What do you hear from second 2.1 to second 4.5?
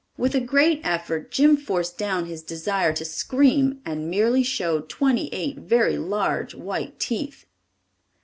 his desire to scream and merely